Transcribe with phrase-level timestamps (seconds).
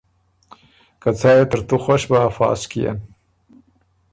[1.01, 2.97] که څا يې ترتُو خوش بۀ افۀ سو کيېن۔